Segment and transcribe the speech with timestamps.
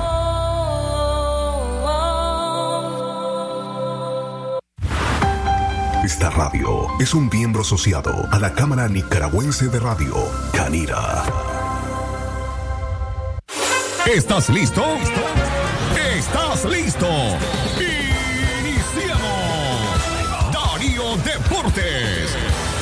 [6.03, 10.15] Esta radio es un miembro asociado a la Cámara Nicaragüense de Radio,
[10.53, 11.23] Canira.
[14.05, 14.83] ¿Estás listo?
[16.15, 17.07] ¿Estás listo?
[21.15, 22.35] Deportes.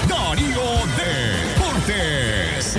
[0.10, 0.64] Darío
[0.98, 2.78] Deportes.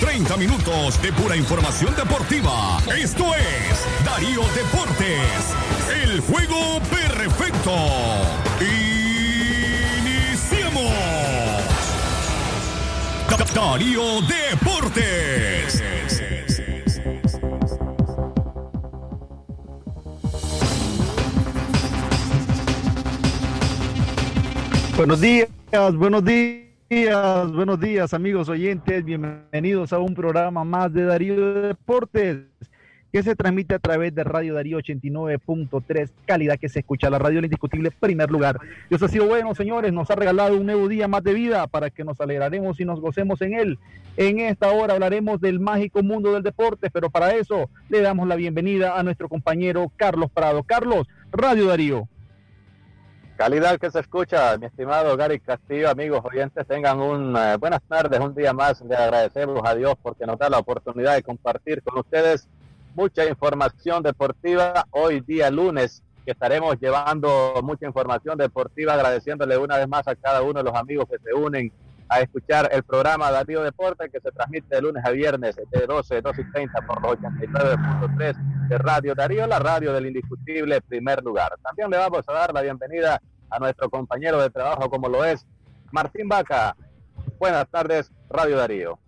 [0.00, 2.78] 30 minutos de pura información deportiva.
[2.96, 5.54] Esto es Darío Deportes.
[6.02, 7.74] El juego perfecto.
[10.00, 10.92] Iniciamos.
[13.54, 16.23] Darío Deportes.
[24.96, 25.48] Buenos días,
[25.94, 32.44] buenos días, buenos días amigos oyentes, bienvenidos a un programa más de Darío Deportes
[33.12, 37.40] que se transmite a través de Radio Darío 89.3, calidad que se escucha, la radio
[37.40, 38.60] indiscutible primer lugar.
[38.88, 41.90] Dios ha sido bueno, señores, nos ha regalado un nuevo día más de vida para
[41.90, 43.78] que nos alegraremos y nos gocemos en él.
[44.16, 48.36] En esta hora hablaremos del mágico mundo del deporte, pero para eso le damos la
[48.36, 50.62] bienvenida a nuestro compañero Carlos Prado.
[50.62, 52.08] Carlos, Radio Darío.
[53.44, 58.18] Calidad que se escucha, mi estimado Gary Castillo, amigos oyentes, tengan un eh, buenas tardes,
[58.18, 58.80] un día más.
[58.80, 62.48] Le agradecemos a Dios porque nos da la oportunidad de compartir con ustedes
[62.94, 69.88] mucha información deportiva hoy día lunes, que estaremos llevando mucha información deportiva, agradeciéndole una vez
[69.88, 71.70] más a cada uno de los amigos que se unen
[72.08, 76.22] a escuchar el programa Darío Deporte que se transmite de lunes a viernes de 12,
[76.22, 81.52] 12 y 30 por los 89.3 de Radio Darío, la radio del indiscutible primer lugar.
[81.62, 83.20] También le vamos a dar la bienvenida
[83.54, 85.46] a nuestro compañero de trabajo como lo es
[85.92, 86.76] Martín Vaca.
[87.38, 88.98] Buenas tardes, Radio Darío.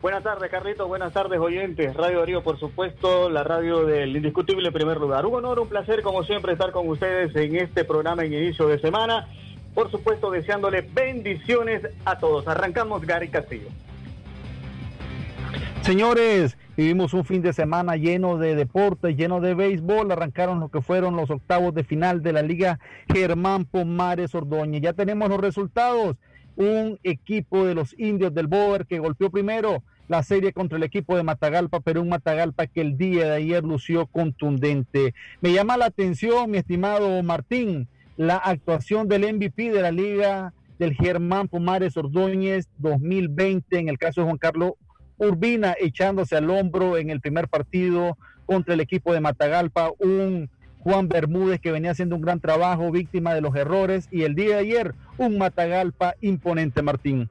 [0.00, 0.86] Buenas tardes, Carlito.
[0.86, 1.94] Buenas tardes, oyentes.
[1.94, 5.26] Radio Darío, por supuesto, la radio del indiscutible primer lugar.
[5.26, 8.78] Un honor, un placer, como siempre, estar con ustedes en este programa en inicio de
[8.80, 9.28] semana.
[9.74, 12.46] Por supuesto, deseándole bendiciones a todos.
[12.46, 13.68] Arrancamos, Gary Castillo.
[15.82, 20.12] Señores, vivimos un fin de semana lleno de deportes, lleno de béisbol.
[20.12, 22.78] Arrancaron lo que fueron los octavos de final de la Liga
[23.12, 24.80] Germán Pomares Ordóñez.
[24.80, 26.16] Ya tenemos los resultados.
[26.54, 31.16] Un equipo de los indios del Boer que golpeó primero la serie contra el equipo
[31.16, 35.14] de Matagalpa, pero un Matagalpa que el día de ayer lució contundente.
[35.40, 40.94] Me llama la atención, mi estimado Martín, la actuación del MVP de la Liga del
[40.94, 44.74] Germán Pomares Ordóñez 2020, en el caso de Juan Carlos
[45.18, 50.48] Urbina echándose al hombro en el primer partido contra el equipo de Matagalpa, un
[50.80, 54.56] Juan Bermúdez que venía haciendo un gran trabajo, víctima de los errores, y el día
[54.56, 57.28] de ayer un Matagalpa imponente, Martín.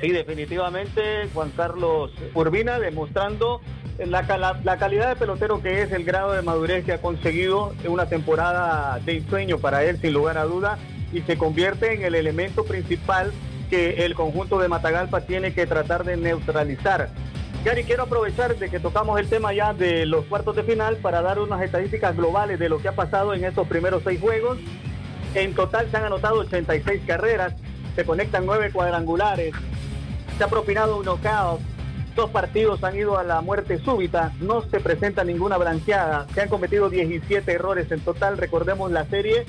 [0.00, 3.60] Sí, definitivamente, Juan Carlos Urbina demostrando
[3.98, 4.22] la,
[4.62, 8.06] la, calidad de pelotero que es, el grado de madurez que ha conseguido en una
[8.06, 10.78] temporada de ensueño para él, sin lugar a duda,
[11.12, 13.32] y se convierte en el elemento principal
[13.68, 17.10] que el conjunto de Matagalpa tiene que tratar de neutralizar.
[17.64, 21.22] Gary, quiero aprovechar de que tocamos el tema ya de los cuartos de final para
[21.22, 24.58] dar unas estadísticas globales de lo que ha pasado en estos primeros seis juegos.
[25.34, 27.54] En total se han anotado 86 carreras,
[27.96, 29.52] se conectan nueve cuadrangulares,
[30.36, 31.60] se ha propinado un knockout,
[32.14, 36.48] dos partidos han ido a la muerte súbita, no se presenta ninguna blanqueada, se han
[36.48, 39.46] cometido 17 errores en total, recordemos la serie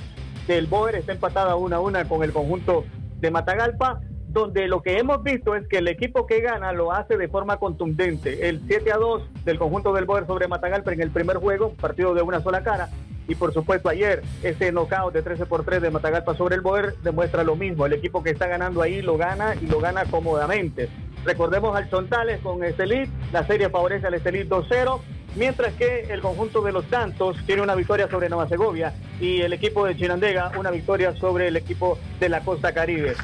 [0.48, 2.86] del Boer está empatada una a una con el conjunto
[3.20, 7.18] de Matagalpa, donde lo que hemos visto es que el equipo que gana lo hace
[7.18, 8.48] de forma contundente.
[8.48, 12.14] El 7 a 2 del conjunto del Boer sobre Matagalpa en el primer juego, partido
[12.14, 12.90] de una sola cara.
[13.28, 16.96] Y por supuesto ayer ese knockout de 13 por 3 de Matagalpa sobre el Boer
[17.04, 17.86] demuestra lo mismo.
[17.86, 20.90] El equipo que está ganando ahí lo gana y lo gana cómodamente.
[21.26, 25.00] Recordemos al Chontales con Estelit, la serie favorece al Estelit 2-0,
[25.36, 29.54] mientras que el conjunto de los Santos tiene una victoria sobre Nueva Segovia y el
[29.54, 33.16] equipo de Chinandega una victoria sobre el equipo de la Costa Caribe.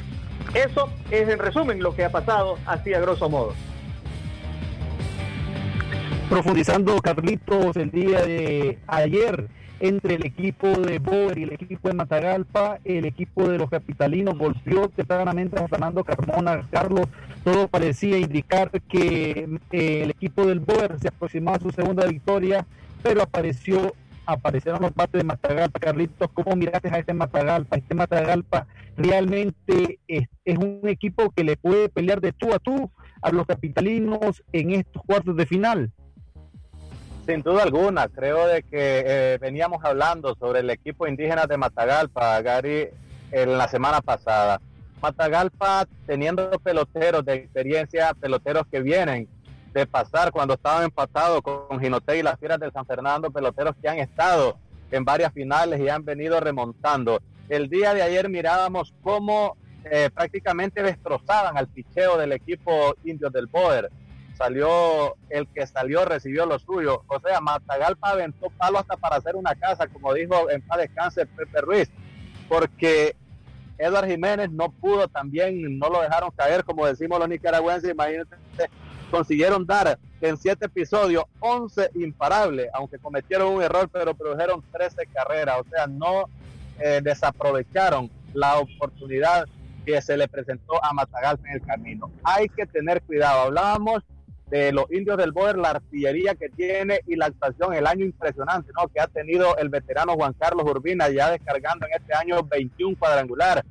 [0.54, 3.52] Eso es en resumen lo que ha pasado así a grosso modo.
[6.30, 9.48] Profundizando, Carlitos, el día de ayer
[9.80, 14.38] entre el equipo de Boer y el equipo de Matagalpa, el equipo de los capitalinos
[14.38, 16.66] golpeó tempranamente a Fernando Carmona.
[16.70, 17.06] Carlos,
[17.44, 22.66] todo parecía indicar que eh, el equipo del Boer se aproximaba a su segunda victoria,
[23.02, 23.94] pero apareció
[24.26, 25.78] aparecieron los bates de Matagalpa.
[25.78, 27.76] Carlitos, ¿cómo miraste a este Matagalpa?
[27.76, 30.28] Este Matagalpa realmente es,
[30.58, 32.90] un equipo que le puede pelear de tú a tú
[33.22, 35.92] a los capitalinos en estos cuartos de final.
[37.26, 42.40] Sin duda alguna, creo de que eh, veníamos hablando sobre el equipo indígena de Matagalpa,
[42.40, 42.88] Gary,
[43.32, 44.60] en la semana pasada.
[45.02, 49.28] Matagalpa teniendo peloteros de experiencia, peloteros que vienen
[49.76, 53.90] de pasar cuando estaban empatados con Ginote y las Fieras de San Fernando, peloteros que
[53.90, 54.56] han estado
[54.90, 57.20] en varias finales y han venido remontando.
[57.50, 63.48] El día de ayer mirábamos cómo eh, prácticamente destrozaban al picheo del equipo Indios del
[63.48, 63.90] Boer.
[64.38, 67.02] Salió el que salió, recibió lo suyo.
[67.06, 71.26] O sea, Matagalpa aventó palo hasta para hacer una casa, como dijo en paz descanse
[71.26, 71.90] Pepe Ruiz,
[72.48, 73.14] porque
[73.76, 77.90] Eduard Jiménez no pudo también, no lo dejaron caer, como decimos los nicaragüenses.
[77.90, 78.36] Imagínense,
[79.10, 85.58] consiguieron dar en siete episodios 11 imparables, aunque cometieron un error, pero produjeron 13 carreras.
[85.60, 86.28] O sea, no
[86.78, 89.46] eh, desaprovecharon la oportunidad
[89.84, 92.10] que se le presentó a Matagalpa en el camino.
[92.24, 93.42] Hay que tener cuidado.
[93.42, 94.02] Hablábamos
[94.50, 98.70] de los indios del Boer, la artillería que tiene y la actuación, el año impresionante
[98.76, 98.88] ¿no?
[98.88, 103.64] que ha tenido el veterano Juan Carlos Urbina, ya descargando en este año 21 cuadrangular.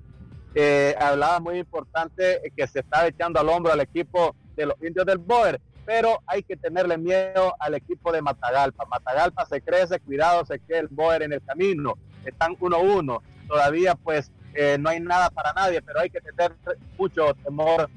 [0.53, 5.05] Eh, hablaba muy importante que se está echando al hombro al equipo de los indios
[5.05, 8.85] del Boer, pero hay que tenerle miedo al equipo de Matagalpa.
[8.85, 11.93] Matagalpa se crece, cuidado, se queda el Boer en el camino.
[12.25, 13.21] Están 1-1.
[13.47, 16.53] Todavía pues eh, no hay nada para nadie, pero hay que tener
[16.97, 17.89] mucho temor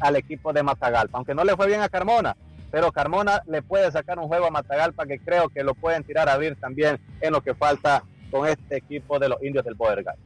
[0.00, 2.36] al equipo de Matagalpa, aunque no le fue bien a Carmona,
[2.70, 6.28] pero Carmona le puede sacar un juego a Matagalpa que creo que lo pueden tirar
[6.28, 10.16] a abrir también en lo que falta con este equipo de los indios del Boergal.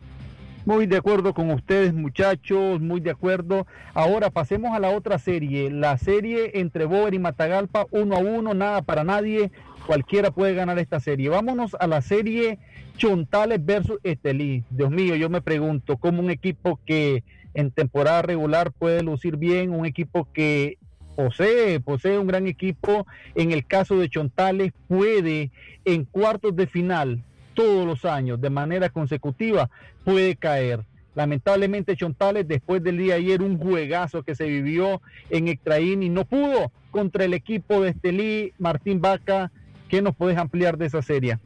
[0.67, 3.69] Muy de acuerdo con ustedes, muchachos, muy de acuerdo.
[3.95, 8.53] Ahora pasemos a la otra serie, la serie entre Boer y Matagalpa, uno a uno,
[8.53, 9.53] nada para nadie,
[9.87, 11.29] cualquiera puede ganar esta serie.
[11.29, 12.59] Vámonos a la serie
[12.97, 14.65] Chontales versus Estelí.
[14.71, 17.23] Dios mío, yo me pregunto, ¿cómo un equipo que
[17.55, 20.79] en temporada regular puede lucir bien, un equipo que
[21.15, 25.53] posee, posee un gran equipo, en el caso de Chontales puede
[25.85, 27.23] en cuartos de final
[27.57, 29.69] todos los años de manera consecutiva
[30.05, 30.85] puede caer.
[31.17, 35.01] Lamentablemente Chontales después del día de ayer un juegazo que se vivió
[35.31, 39.51] en Extraín y no pudo contra el equipo de Estelí, Martín Vaca.
[39.89, 41.39] ¿Qué nos puedes ampliar de esa serie?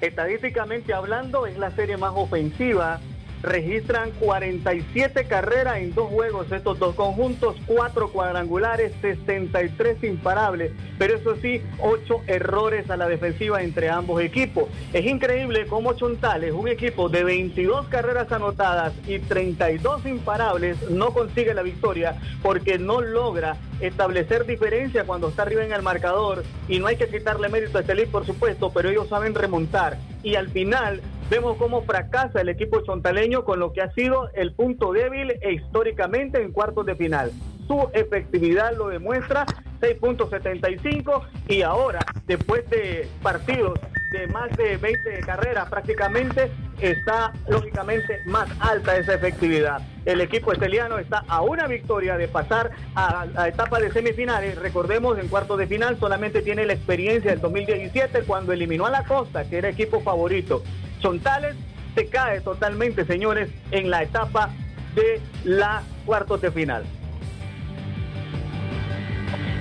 [0.00, 3.00] Estadísticamente hablando, es la serie más ofensiva
[3.42, 11.36] registran 47 carreras en dos juegos estos dos conjuntos, cuatro cuadrangulares, 63 imparables, pero eso
[11.36, 14.64] sí, ocho errores a la defensiva entre ambos equipos.
[14.92, 21.54] Es increíble cómo Chontales, un equipo de 22 carreras anotadas y 32 imparables, no consigue
[21.54, 26.86] la victoria porque no logra establecer diferencia cuando está arriba en el marcador y no
[26.86, 31.00] hay que quitarle mérito a Estelí, por supuesto, pero ellos saben remontar y al final
[31.30, 35.52] vemos cómo fracasa el equipo chontaleño con lo que ha sido el punto débil e
[35.52, 37.30] históricamente en cuartos de final.
[37.68, 39.46] Su efectividad lo demuestra,
[39.80, 43.78] 6.75 y ahora, después de partidos
[44.10, 46.50] de más de 20 carreras prácticamente,
[46.80, 49.80] está lógicamente más alta esa efectividad.
[50.04, 54.58] El equipo esteliano está a una victoria de pasar a la etapa de semifinales.
[54.58, 59.04] Recordemos, en cuartos de final solamente tiene la experiencia del 2017 cuando eliminó a la
[59.04, 60.64] Costa, que era equipo favorito.
[61.00, 61.56] Chontales
[61.94, 64.50] se cae totalmente, señores, en la etapa
[64.94, 66.84] de la cuartos de final.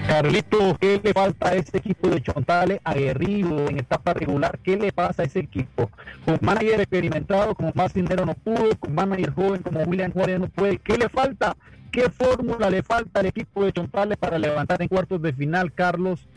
[0.07, 4.57] Carlito, ¿qué le falta a ese equipo de Chontales aguerrido en etapa regular?
[4.57, 5.91] ¿Qué le pasa a ese equipo?
[6.25, 10.49] Con manager experimentado como más dinero no pudo, con manager joven como William Juárez no
[10.49, 10.79] puede.
[10.79, 11.55] ¿Qué le falta?
[11.91, 16.27] ¿Qué fórmula le falta al equipo de Chontales para levantar en cuartos de final, Carlos?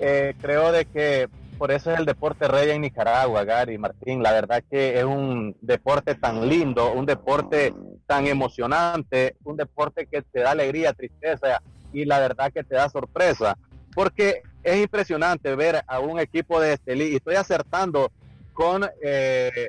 [0.00, 4.22] Eh, creo de que por eso es el deporte rey en Nicaragua, Gary Martín.
[4.22, 7.74] La verdad que es un deporte tan lindo, un deporte
[8.06, 11.60] tan emocionante, un deporte que te da alegría, tristeza
[11.92, 13.56] y la verdad que te da sorpresa,
[13.94, 18.10] porque es impresionante ver a un equipo de Estelí, y estoy acertando
[18.52, 19.68] con eh,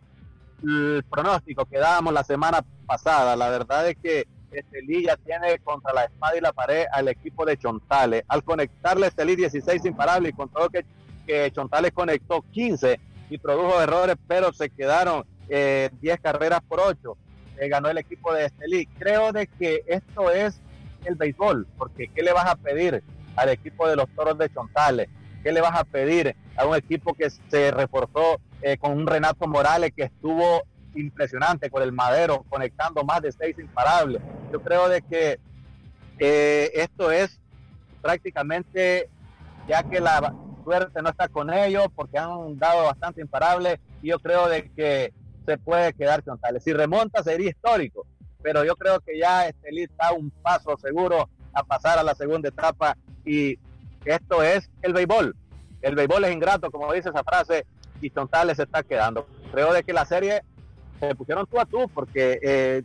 [0.63, 5.93] el pronóstico que dábamos la semana pasada, la verdad es que Estelí ya tiene contra
[5.93, 10.33] la espada y la pared al equipo de Chontales, al conectarle Estelí 16 imparable y
[10.33, 10.85] con todo que,
[11.27, 17.17] que Chontales conectó 15 y produjo errores, pero se quedaron eh, 10 carreras por 8.
[17.59, 18.85] Eh, ganó el equipo de Estelí.
[18.97, 20.61] Creo de que esto es
[21.05, 23.03] el béisbol, porque ¿qué le vas a pedir
[23.35, 25.09] al equipo de los Toros de Chontales?
[25.43, 29.47] ¿Qué le vas a pedir a un equipo que se reforzó eh, con un Renato
[29.47, 30.63] Morales que estuvo
[30.95, 34.21] impresionante con el Madero, conectando más de seis imparables?
[34.51, 35.39] Yo creo de que
[36.19, 37.39] eh, esto es
[38.01, 39.09] prácticamente,
[39.67, 40.33] ya que la
[40.67, 45.13] suerte no está con ellos, porque han dado bastante imparables, y yo creo de que
[45.45, 46.61] se puede quedar Chontales.
[46.61, 48.05] Si remonta sería histórico,
[48.41, 52.49] pero yo creo que ya Estelí está un paso seguro a pasar a la segunda
[52.49, 53.57] etapa y
[54.03, 55.35] esto es el béisbol.
[55.81, 57.65] El béisbol es ingrato, como dice esa frase,
[58.01, 59.25] y Chontales se está quedando.
[59.53, 60.41] Creo de que la serie
[60.99, 62.83] se pusieron tú a tú porque eh,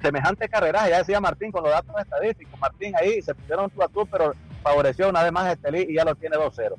[0.00, 3.88] semejante carrera, ya decía Martín con los datos estadísticos, Martín ahí se pusieron tú a
[3.88, 6.76] tú, pero favoreció una vez más Estelí y ya lo tiene 2-0.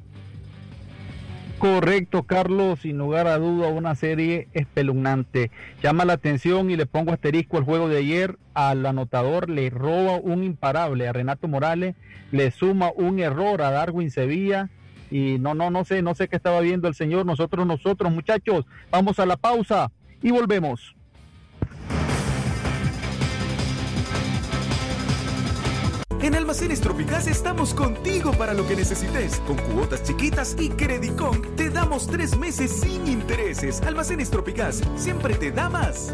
[1.61, 5.51] Correcto, Carlos, sin lugar a duda, una serie espeluznante.
[5.83, 8.39] Llama la atención y le pongo asterisco al juego de ayer.
[8.55, 11.95] Al anotador le roba un imparable a Renato Morales,
[12.31, 14.71] le suma un error a Darwin Sevilla.
[15.11, 17.27] Y no, no, no sé, no sé qué estaba viendo el señor.
[17.27, 19.91] Nosotros, nosotros, muchachos, vamos a la pausa
[20.23, 20.95] y volvemos.
[26.21, 29.39] En Almacenes Tropicás estamos contigo para lo que necesites.
[29.47, 33.81] Con cuotas chiquitas y Credicon te damos tres meses sin intereses.
[33.81, 36.13] Almacenes Tropicás siempre te da más.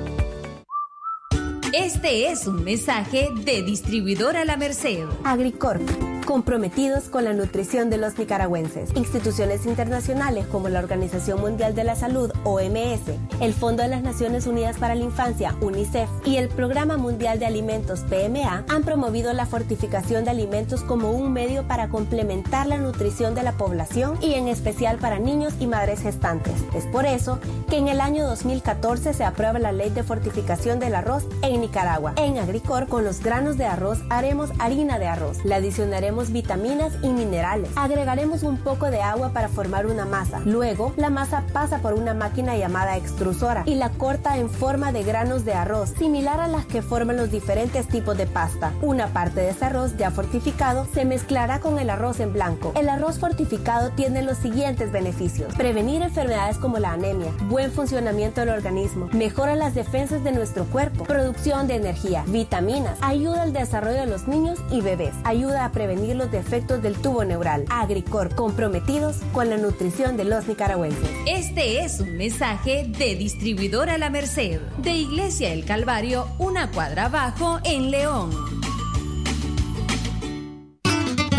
[1.78, 5.06] Este es un mensaje de distribuidora La Merced.
[5.24, 5.84] Agricorp,
[6.26, 8.90] comprometidos con la nutrición de los nicaragüenses.
[8.96, 13.02] Instituciones internacionales como la Organización Mundial de la Salud, OMS,
[13.42, 17.46] el Fondo de las Naciones Unidas para la Infancia, UNICEF, y el Programa Mundial de
[17.46, 23.36] Alimentos, PMA, han promovido la fortificación de alimentos como un medio para complementar la nutrición
[23.36, 26.56] de la población y en especial para niños y madres gestantes.
[26.74, 30.96] Es por eso que en el año 2014 se aprueba la Ley de Fortificación del
[30.96, 31.67] Arroz en Nicaragua.
[32.16, 35.44] En Agricor, con los granos de arroz, haremos harina de arroz.
[35.44, 37.70] Le adicionaremos vitaminas y minerales.
[37.76, 40.40] Agregaremos un poco de agua para formar una masa.
[40.46, 45.04] Luego, la masa pasa por una máquina llamada extrusora y la corta en forma de
[45.04, 48.72] granos de arroz, similar a las que forman los diferentes tipos de pasta.
[48.82, 52.72] Una parte de ese arroz ya fortificado se mezclará con el arroz en blanco.
[52.76, 55.54] El arroz fortificado tiene los siguientes beneficios.
[55.56, 61.04] Prevenir enfermedades como la anemia, buen funcionamiento del organismo, mejora las defensas de nuestro cuerpo,
[61.04, 66.18] producción de energía, vitaminas, ayuda al desarrollo de los niños y bebés, ayuda a prevenir
[66.18, 67.64] los defectos del tubo neural.
[67.70, 71.10] Agricor, comprometidos con la nutrición de los nicaragüenses.
[71.26, 77.60] Este es un mensaje de distribuidora La Merced, de Iglesia El Calvario, una cuadra abajo
[77.64, 78.57] en León.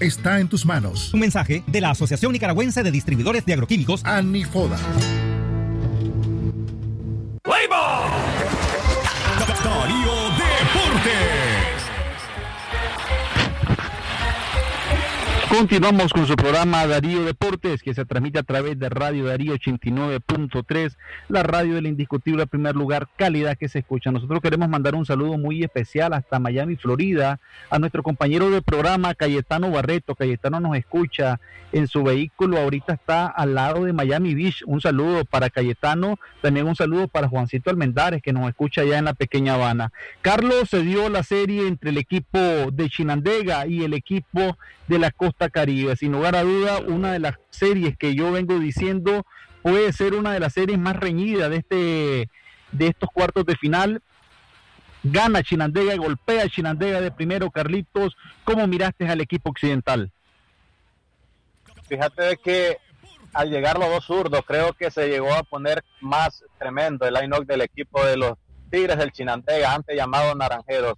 [0.00, 1.12] está en tus manos.
[1.12, 4.78] Un mensaje de la Asociación Nicaragüense de Distribuidores de Agroquímicos, ANIFODA.
[15.56, 20.96] Continuamos con su programa Darío Deportes, que se transmite a través de Radio Darío 89.3,
[21.28, 24.10] la radio del indiscutible primer lugar, calidad que se escucha.
[24.10, 27.38] Nosotros queremos mandar un saludo muy especial hasta Miami, Florida,
[27.70, 30.16] a nuestro compañero de programa, Cayetano Barreto.
[30.16, 31.38] Cayetano nos escucha
[31.70, 34.64] en su vehículo, ahorita está al lado de Miami Beach.
[34.66, 39.04] Un saludo para Cayetano, también un saludo para Juancito Almendares, que nos escucha allá en
[39.04, 39.92] la pequeña Habana.
[40.20, 42.38] Carlos se dio la serie entre el equipo
[42.72, 45.96] de Chinandega y el equipo de la Costa Caribe.
[45.96, 49.24] Sin lugar a duda, una de las series que yo vengo diciendo
[49.62, 52.30] puede ser una de las series más reñidas de este
[52.72, 54.02] de estos cuartos de final.
[55.02, 58.16] Gana Chinandega, golpea Chinandega de primero, Carlitos.
[58.44, 60.10] ¿Cómo miraste al equipo occidental?
[61.86, 62.78] Fíjate de que
[63.34, 67.46] al llegar los dos zurdos, creo que se llegó a poner más tremendo el line-up
[67.46, 68.34] del equipo de los
[68.70, 70.94] Tigres del Chinandega, antes llamado Naranjeros.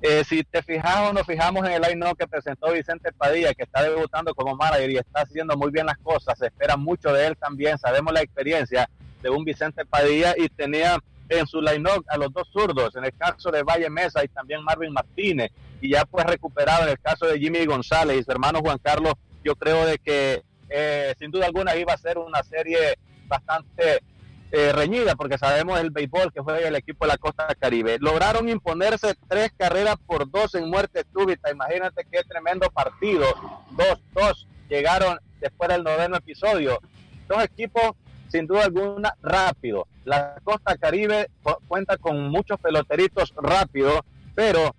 [0.00, 3.64] Eh, si te fijas o nos fijamos en el line que presentó Vicente Padilla, que
[3.64, 7.26] está debutando como manager y está haciendo muy bien las cosas, se espera mucho de
[7.26, 8.88] él también, sabemos la experiencia
[9.22, 13.12] de un Vicente Padilla y tenía en su line a los dos zurdos, en el
[13.16, 17.26] caso de Valle Mesa y también Marvin Martínez, y ya pues recuperado en el caso
[17.26, 21.46] de Jimmy González y su hermano Juan Carlos, yo creo de que eh, sin duda
[21.46, 24.00] alguna iba a ser una serie bastante
[24.50, 27.98] eh, reñida, porque sabemos el béisbol que fue el equipo de la Costa Caribe.
[28.00, 31.50] Lograron imponerse tres carreras por dos en muerte súbita.
[31.50, 33.26] Imagínate qué tremendo partido.
[33.72, 36.80] Dos, dos llegaron después del noveno episodio.
[37.28, 37.92] Dos equipos,
[38.28, 39.86] sin duda alguna, rápido.
[40.04, 41.28] La Costa Caribe
[41.66, 44.00] cuenta con muchos peloteritos rápidos,
[44.34, 44.74] pero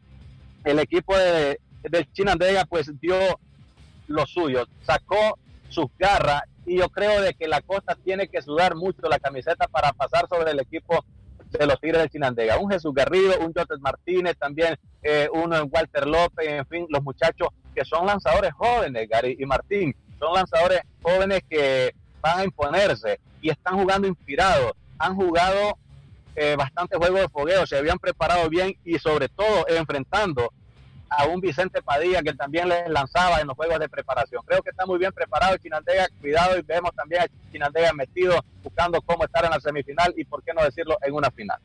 [0.63, 3.39] el equipo de, del Chinandega pues dio
[4.07, 4.65] lo suyo.
[4.83, 5.37] Sacó
[5.69, 9.67] sus garras y yo creo de que la Costa tiene que sudar mucho la camiseta
[9.67, 11.03] para pasar sobre el equipo
[11.49, 12.59] de los Tigres del Chinandega.
[12.59, 17.03] Un Jesús Garrido, un Jotes Martínez, también eh, uno en Walter López, en fin, los
[17.03, 23.19] muchachos que son lanzadores jóvenes, Gary y Martín, son lanzadores jóvenes que van a imponerse
[23.41, 24.73] y están jugando inspirados.
[24.99, 25.75] Han jugado
[26.35, 30.53] eh, bastante juego de fogueo, se habían preparado bien y sobre todo enfrentando
[31.09, 34.41] a un Vicente Padilla que también les lanzaba en los juegos de preparación.
[34.45, 39.01] Creo que está muy bien preparado Chinandega, cuidado y vemos también a Chinandega metido buscando
[39.01, 41.59] cómo estar en la semifinal y por qué no decirlo en una final.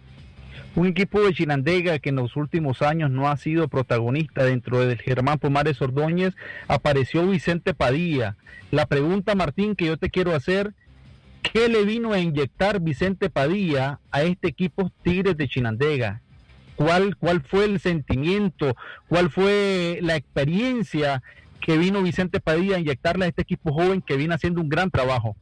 [0.77, 4.99] Un equipo de Chinandega que en los últimos años no ha sido protagonista dentro del
[4.99, 6.35] Germán Pomares Ordóñez,
[6.67, 8.37] apareció Vicente Padilla.
[8.73, 10.75] La pregunta, Martín, que yo te quiero hacer,
[11.43, 16.23] ¿qué le vino a inyectar Vicente Padilla a este equipo Tigres de Chinandega?
[16.77, 18.75] ¿Cuál, ¿Cuál fue el sentimiento?
[19.09, 21.23] ¿Cuál fue la experiencia
[21.61, 24.91] que vino Vicente Padilla a inyectarle a este equipo joven que viene haciendo un gran
[24.91, 25.37] trabajo?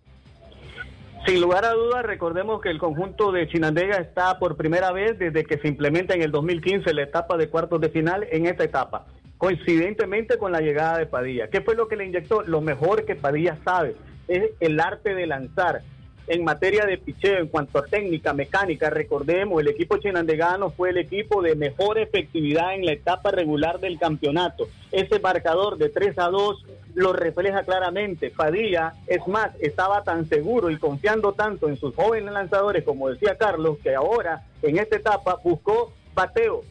[1.26, 5.44] Sin lugar a dudas, recordemos que el conjunto de Chinandega está por primera vez desde
[5.44, 9.06] que se implementa en el 2015 la etapa de cuartos de final en esta etapa,
[9.38, 11.48] coincidentemente con la llegada de Padilla.
[11.48, 12.42] ¿Qué fue lo que le inyectó?
[12.42, 13.94] Lo mejor que Padilla sabe
[14.26, 15.82] es el arte de lanzar.
[16.28, 20.98] En materia de picheo, en cuanto a técnica, mecánica, recordemos, el equipo chinandegano fue el
[20.98, 24.68] equipo de mejor efectividad en la etapa regular del campeonato.
[24.92, 26.64] Ese marcador de 3 a 2
[26.94, 28.30] lo refleja claramente.
[28.30, 33.36] Padilla, es más, estaba tan seguro y confiando tanto en sus jóvenes lanzadores, como decía
[33.36, 36.62] Carlos, que ahora en esta etapa buscó bateo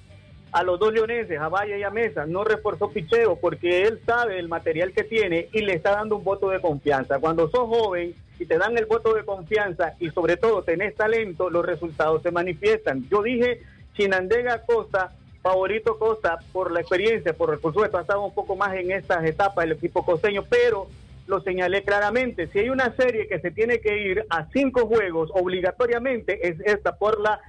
[0.51, 4.37] a los dos leoneses, a Valle y a Mesa, no reforzó picheo porque él sabe
[4.37, 7.19] el material que tiene y le está dando un voto de confianza.
[7.19, 11.51] Cuando sos joven y te dan el voto de confianza y sobre todo tenés talento,
[11.51, 13.07] los resultados se manifiestan.
[13.07, 13.61] Yo dije
[13.93, 15.11] Chinandega Costa,
[15.43, 19.23] favorito Costa por la experiencia, por el supuesto ha estado un poco más en estas
[19.25, 20.87] etapas el equipo costeño, pero
[21.27, 25.29] lo señalé claramente, si hay una serie que se tiene que ir a cinco juegos
[25.35, 27.39] obligatoriamente es esta por la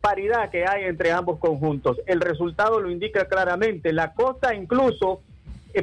[0.00, 1.98] paridad que hay entre ambos conjuntos.
[2.06, 3.92] El resultado lo indica claramente.
[3.92, 5.22] La Costa incluso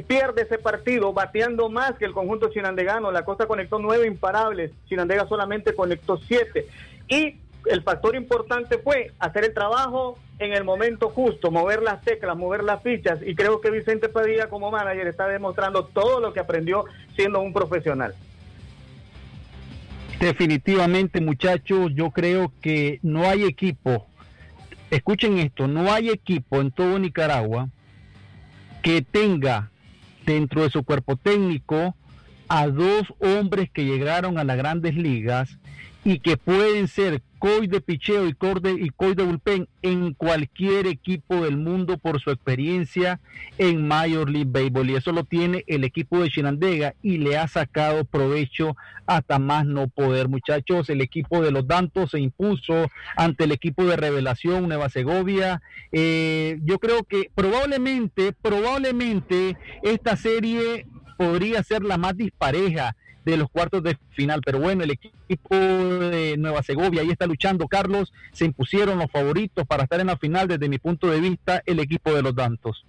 [0.06, 3.10] pierde ese partido bateando más que el conjunto chinandegano.
[3.10, 6.66] La Costa conectó nueve imparables, Chinandega solamente conectó siete.
[7.08, 12.36] Y el factor importante fue hacer el trabajo en el momento justo, mover las teclas,
[12.36, 13.18] mover las fichas.
[13.24, 16.84] Y creo que Vicente Padilla como manager está demostrando todo lo que aprendió
[17.16, 18.14] siendo un profesional.
[20.20, 24.06] Definitivamente, muchachos, yo creo que no hay equipo,
[24.90, 27.68] escuchen esto, no hay equipo en todo Nicaragua
[28.82, 29.70] que tenga
[30.30, 31.96] dentro de su cuerpo técnico
[32.48, 35.58] a dos hombres que llegaron a las grandes ligas
[36.04, 40.86] y que pueden ser coi de picheo y, corde, y coi de bullpen en cualquier
[40.86, 43.18] equipo del mundo por su experiencia
[43.56, 44.90] en Major League Baseball.
[44.90, 49.64] Y eso lo tiene el equipo de Chinandega y le ha sacado provecho hasta más
[49.64, 50.28] no poder.
[50.28, 55.62] Muchachos, el equipo de los Dantos se impuso ante el equipo de Revelación Nueva Segovia.
[55.92, 60.86] Eh, yo creo que probablemente, probablemente esta serie
[61.16, 64.40] podría ser la más dispareja de los cuartos de final.
[64.44, 68.12] Pero bueno, el equipo de Nueva Segovia ahí está luchando, Carlos.
[68.32, 71.80] Se impusieron los favoritos para estar en la final, desde mi punto de vista, el
[71.80, 72.84] equipo de los Dantos.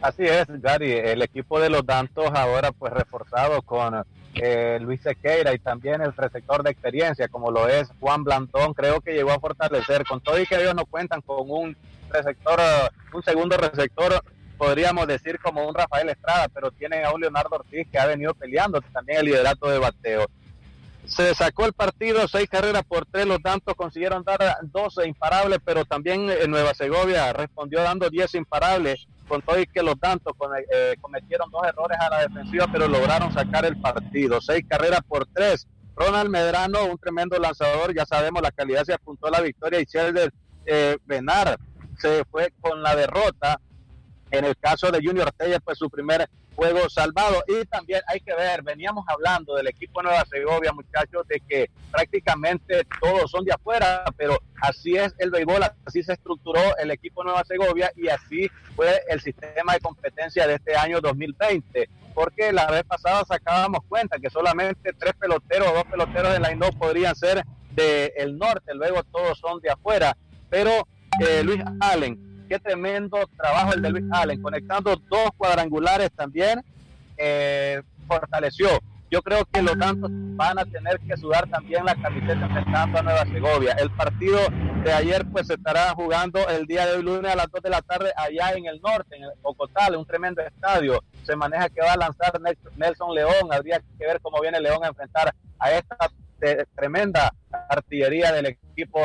[0.00, 0.92] Así es, Gary.
[0.92, 4.02] El equipo de los Dantos ahora pues reforzado con
[4.34, 9.00] eh, Luis Sequeira y también el receptor de experiencia, como lo es Juan Blantón, creo
[9.00, 10.04] que llegó a fortalecer.
[10.04, 11.76] Con todo y que ellos no cuentan con un
[12.10, 12.60] receptor,
[13.12, 14.24] un segundo receptor
[14.60, 18.34] podríamos decir como un Rafael Estrada, pero tienen a un Leonardo Ortiz que ha venido
[18.34, 20.26] peleando también el liderato de bateo.
[21.06, 25.86] Se sacó el partido, seis carreras por tres, los tantos consiguieron dar 12 imparables, pero
[25.86, 30.34] también en Nueva Segovia respondió dando 10 imparables, con todo y que los tantos
[30.70, 34.42] eh, cometieron dos errores a la defensiva, pero lograron sacar el partido.
[34.42, 35.66] Seis carreras por tres.
[35.96, 39.86] Ronald Medrano, un tremendo lanzador, ya sabemos la calidad se apuntó a la victoria y
[39.86, 40.30] Sheldon
[40.66, 41.58] eh, Benar
[41.98, 43.58] se fue con la derrota
[44.30, 46.28] en el caso de Junior Ortega, pues su primer
[46.60, 47.42] juego salvado.
[47.48, 52.86] Y también hay que ver, veníamos hablando del equipo Nueva Segovia, muchachos, de que prácticamente
[53.00, 57.44] todos son de afuera, pero así es el béisbol, así se estructuró el equipo Nueva
[57.44, 61.88] Segovia y así fue el sistema de competencia de este año 2020.
[62.14, 66.54] Porque la vez pasada sacábamos cuenta que solamente tres peloteros o dos peloteros de la
[66.54, 70.16] no podrían ser del norte, luego todos son de afuera.
[70.50, 70.86] Pero
[71.20, 76.60] eh, Luis Allen, qué tremendo trabajo el de Luis Allen, conectando dos cuadrangulares también,
[77.16, 78.68] eh, fortaleció.
[79.08, 83.02] Yo creo que los tantos van a tener que sudar también la camiseta enfrentando a
[83.02, 83.76] Nueva Segovia.
[83.78, 84.40] El partido
[84.82, 87.70] de ayer pues se estará jugando el día de hoy lunes a las 2 de
[87.70, 91.04] la tarde allá en el norte, en el Ocotal, un tremendo estadio.
[91.24, 92.40] Se maneja que va a lanzar
[92.76, 93.52] Nelson León.
[93.52, 95.96] Habría que ver cómo viene León a enfrentar a esta
[96.74, 97.32] tremenda
[97.68, 99.00] artillería del equipo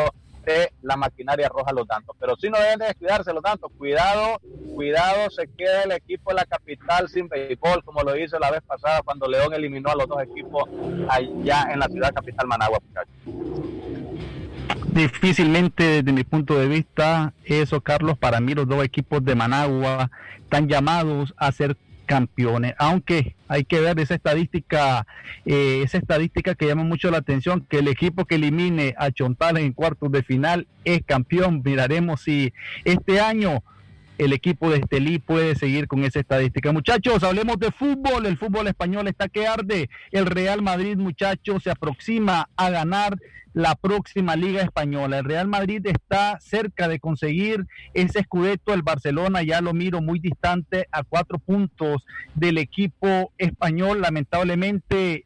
[0.46, 2.16] de la maquinaria roja los tantos.
[2.20, 3.72] Pero si no deben de descuidarse los tantos.
[3.78, 4.40] Cuidado,
[4.74, 8.62] cuidado, se queda el equipo de la capital sin béisbol, como lo hizo la vez
[8.62, 10.64] pasada cuando León eliminó a los dos equipos
[11.10, 12.80] allá en la ciudad capital Managua,
[14.92, 20.10] Difícilmente desde mi punto de vista eso, Carlos, para mí los dos equipos de Managua
[20.40, 25.06] están llamados a ser campeones, aunque hay que ver esa estadística,
[25.46, 29.64] eh, esa estadística que llama mucho la atención, que el equipo que elimine a Chontales
[29.64, 31.62] en cuartos de final es campeón.
[31.64, 33.64] Miraremos si este año
[34.18, 36.72] el equipo de Estelí puede seguir con esa estadística.
[36.72, 38.26] Muchachos, hablemos de fútbol.
[38.26, 39.90] El fútbol español está que arde.
[40.12, 43.18] El Real Madrid, muchachos, se aproxima a ganar
[43.56, 45.20] la próxima Liga Española.
[45.20, 48.74] El Real Madrid está cerca de conseguir ese escudeto.
[48.74, 54.02] El Barcelona ya lo miro muy distante a cuatro puntos del equipo español.
[54.02, 55.26] Lamentablemente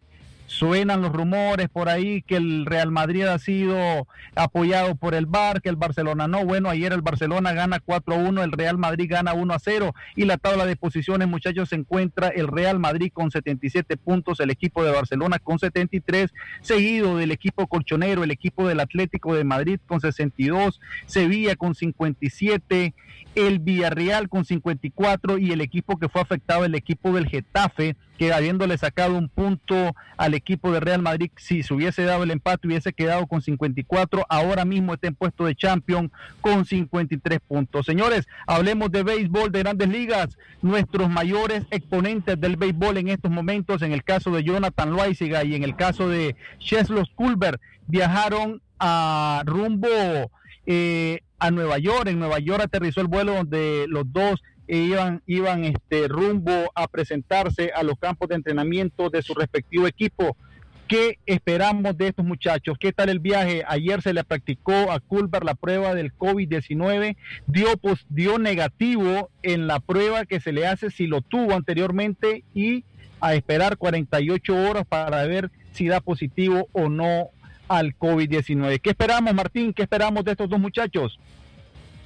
[0.50, 5.62] Suenan los rumores por ahí que el Real Madrid ha sido apoyado por el Bar,
[5.62, 6.44] que el Barcelona no.
[6.44, 10.76] Bueno, ayer el Barcelona gana 4-1, el Real Madrid gana 1-0 y la tabla de
[10.76, 15.60] posiciones, muchachos, se encuentra el Real Madrid con 77 puntos, el equipo de Barcelona con
[15.60, 21.76] 73, seguido del equipo colchonero, el equipo del Atlético de Madrid con 62, Sevilla con
[21.76, 22.96] 57
[23.36, 28.34] el Villarreal con 54 y el equipo que fue afectado, el equipo del Getafe, que
[28.34, 32.68] habiéndole sacado un punto al equipo de Real Madrid, si se hubiese dado el empate,
[32.68, 37.86] hubiese quedado con 54, ahora mismo está en puesto de champion con 53 puntos.
[37.86, 43.82] Señores, hablemos de béisbol de grandes ligas, nuestros mayores exponentes del béisbol en estos momentos,
[43.84, 49.44] en el caso de Jonathan Loaiziga y en el caso de Cheslos Culver, viajaron a
[49.46, 49.88] rumbo
[50.66, 52.08] eh, a Nueva York.
[52.08, 54.42] En Nueva York aterrizó el vuelo donde los dos
[54.78, 60.38] iban, iban este, rumbo a presentarse a los campos de entrenamiento de su respectivo equipo.
[60.88, 62.78] ¿Qué esperamos de estos muchachos?
[62.80, 63.64] ¿Qué tal el viaje?
[63.68, 69.68] Ayer se le practicó a Culver la prueba del COVID-19, dio, pues, dio negativo en
[69.68, 72.86] la prueba que se le hace si lo tuvo anteriormente y
[73.22, 77.30] a esperar 48 horas para ver si da positivo o no
[77.68, 78.82] al COVID-19.
[78.82, 79.74] ¿Qué esperamos, Martín?
[79.74, 81.20] ¿Qué esperamos de estos dos muchachos?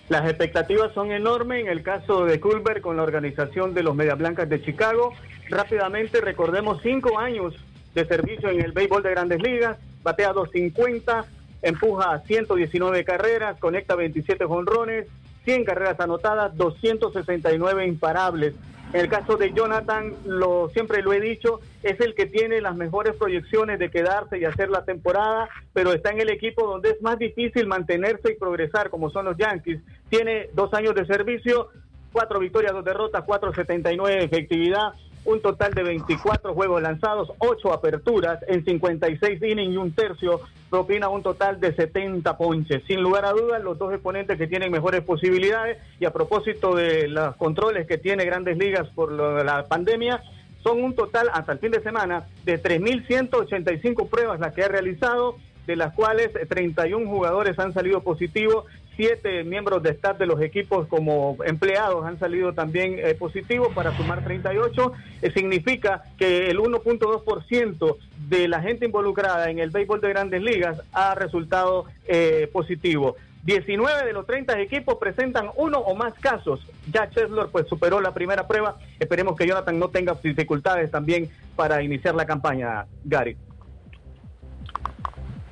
[0.10, 4.16] Las expectativas son enormes en el caso de Culver con la organización de los Media
[4.16, 5.14] Blancas de Chicago.
[5.50, 7.54] Rápidamente recordemos cinco años
[7.96, 11.26] de servicio en el béisbol de grandes ligas, batea 250,
[11.62, 15.08] empuja 119 carreras, conecta 27 jonrones,
[15.46, 18.56] 100 carreras anotadas, 269 imparables.
[18.94, 22.76] En el caso de Jonathan, lo siempre lo he dicho, es el que tiene las
[22.76, 27.02] mejores proyecciones de quedarse y hacer la temporada, pero está en el equipo donde es
[27.02, 29.82] más difícil mantenerse y progresar, como son los Yankees.
[30.10, 31.70] Tiene dos años de servicio,
[32.12, 34.94] cuatro victorias, dos derrotas, 4.79 de efectividad,
[35.26, 40.42] un total de 24 juegos lanzados, 8 aperturas en 56 innings y un tercio,
[40.74, 42.82] propina un total de 70 ponches.
[42.88, 47.08] Sin lugar a dudas, los dos exponentes que tienen mejores posibilidades y a propósito de
[47.10, 50.20] los controles que tiene Grandes Ligas por la pandemia,
[50.64, 55.38] son un total hasta el fin de semana de 3.185 pruebas las que ha realizado,
[55.68, 60.88] de las cuales 31 jugadores han salido positivos siete miembros de staff de los equipos
[60.88, 64.94] como empleados han salido también eh, positivos para sumar 38.
[65.22, 67.98] Eh, significa que el 1.2%
[68.30, 73.16] de la gente involucrada en el béisbol de grandes ligas ha resultado eh, positivo.
[73.44, 76.66] 19 de los 30 equipos presentan uno o más casos.
[76.92, 78.78] Ya Chesler pues superó la primera prueba.
[79.00, 83.36] Esperemos que Jonathan no tenga dificultades también para iniciar la campaña, Gary.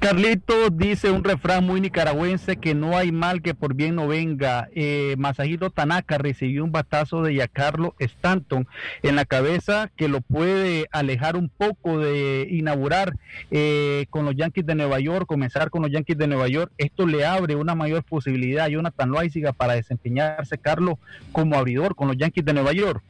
[0.01, 4.67] Carlito dice un refrán muy nicaragüense que no hay mal que por bien no venga.
[4.73, 8.67] Eh, Masahiro Tanaka recibió un batazo de Giancarlo Stanton
[9.03, 13.13] en la cabeza que lo puede alejar un poco de inaugurar
[13.51, 16.71] eh, con los Yankees de Nueva York, comenzar con los Yankees de Nueva York.
[16.79, 20.95] Esto le abre una mayor posibilidad a Jonathan Loaiziga para desempeñarse, Carlos,
[21.31, 23.03] como abridor con los Yankees de Nueva York.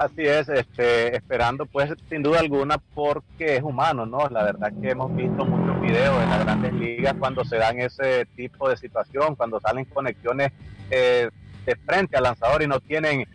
[0.00, 4.30] Así es, este, esperando pues sin duda alguna porque es humano, ¿no?
[4.30, 8.24] La verdad que hemos visto muchos videos en las grandes ligas cuando se dan ese
[8.34, 10.52] tipo de situación, cuando salen conexiones
[10.90, 11.28] eh,
[11.66, 13.28] de frente al lanzador y no tienen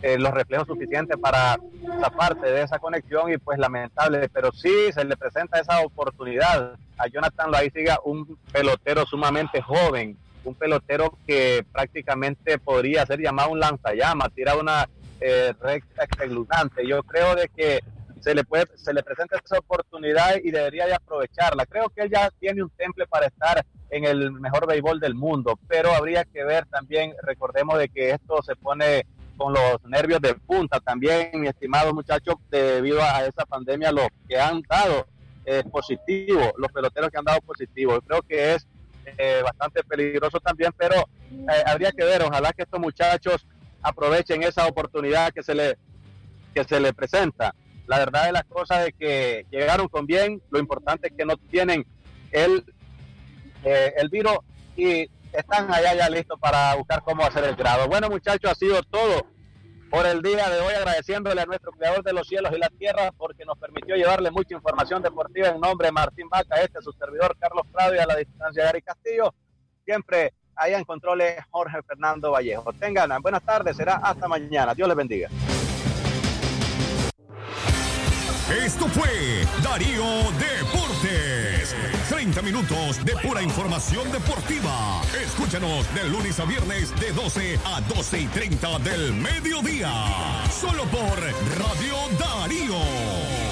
[0.00, 1.58] eh, los reflejos suficientes para
[1.98, 7.08] zafarse de esa conexión y pues lamentable, pero sí se le presenta esa oportunidad a
[7.08, 14.28] Jonathan Loaiziga, un pelotero sumamente joven, un pelotero que prácticamente podría ser llamado un lanzallama,
[14.28, 14.88] tira una
[15.20, 15.54] eh.
[16.86, 17.80] Yo creo de que
[18.20, 21.66] se le puede, se le presenta esa oportunidad y debería de aprovecharla.
[21.66, 25.58] Creo que él ya tiene un temple para estar en el mejor béisbol del mundo,
[25.68, 30.34] pero habría que ver también, recordemos de que esto se pone con los nervios de
[30.34, 35.06] punta también, mi estimado muchacho, debido a esa pandemia, lo que han dado
[35.44, 38.00] eh, positivo, los peloteros que han dado positivo.
[38.00, 38.66] Creo que es
[39.18, 40.96] eh, bastante peligroso también, pero
[41.30, 43.46] eh, habría que ver, ojalá que estos muchachos
[43.86, 45.78] aprovechen esa oportunidad que se le,
[46.54, 47.54] que se le presenta.
[47.86, 51.36] La verdad de las cosas es que llegaron con bien, lo importante es que no
[51.36, 51.86] tienen
[52.32, 52.64] el
[53.64, 54.38] eh, el virus
[54.76, 57.88] y están allá ya listos para buscar cómo hacer el grado.
[57.88, 59.26] Bueno, muchachos, ha sido todo
[59.90, 63.10] por el día de hoy, agradeciéndole a nuestro creador de los cielos y la tierra
[63.16, 67.36] porque nos permitió llevarle mucha información deportiva en nombre de Martín Vaca, este su servidor
[67.38, 69.34] Carlos Prado y a la distancia Gary Castillo.
[69.84, 72.72] Siempre allá en controles Jorge Fernando Vallejo.
[72.72, 74.74] Tengan buenas tardes, será hasta mañana.
[74.74, 75.28] Dios les bendiga.
[78.64, 80.04] Esto fue Darío
[80.38, 81.74] Deportes.
[82.08, 85.02] 30 minutos de pura información deportiva.
[85.20, 89.90] Escúchanos de lunes a viernes de 12 a 12 y 30 del mediodía.
[90.48, 91.18] Solo por
[91.58, 93.36] Radio Darío.